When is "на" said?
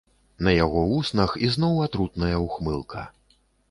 0.47-0.53